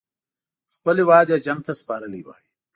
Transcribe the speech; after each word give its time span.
خپل 0.73 0.95
هیواد 1.01 1.27
یې 1.31 1.37
جنګ 1.45 1.59
ته 1.67 1.73
سپارلی 1.81 2.21
وای. 2.23 2.43